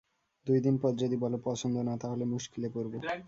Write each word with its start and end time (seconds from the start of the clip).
দুই 0.47 0.59
দিন 0.59 0.75
পর 0.81 0.91
যদি 0.95 1.15
বল 1.15 1.33
পছন্দ 1.47 1.75
না, 1.87 1.93
তাহলে 1.97 2.23
মুশকিলে 2.25 2.67
পড়ব। 2.75 2.93